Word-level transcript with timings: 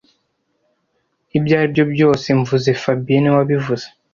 Ibyo 1.37 1.53
aribyo 1.57 1.83
byose 1.93 2.27
mvuze 2.39 2.69
fabien 2.81 3.19
niwe 3.21 3.35
wabivuze 3.37 3.85